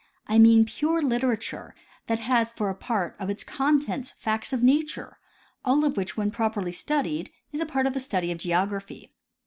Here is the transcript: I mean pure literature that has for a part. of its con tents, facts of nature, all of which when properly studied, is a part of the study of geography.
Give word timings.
I 0.25 0.39
mean 0.39 0.65
pure 0.65 0.99
literature 0.99 1.75
that 2.07 2.17
has 2.17 2.51
for 2.51 2.71
a 2.71 2.75
part. 2.75 3.15
of 3.19 3.29
its 3.29 3.43
con 3.43 3.79
tents, 3.79 4.09
facts 4.17 4.51
of 4.51 4.63
nature, 4.63 5.19
all 5.63 5.85
of 5.85 5.95
which 5.95 6.17
when 6.17 6.31
properly 6.31 6.71
studied, 6.71 7.29
is 7.51 7.61
a 7.61 7.67
part 7.67 7.85
of 7.85 7.93
the 7.93 7.99
study 7.99 8.31
of 8.31 8.39
geography. 8.39 9.13